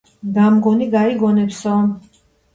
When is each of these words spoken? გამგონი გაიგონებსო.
გამგონი 0.37 0.87
გაიგონებსო. 0.95 1.77